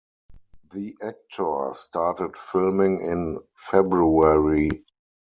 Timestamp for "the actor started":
0.71-2.35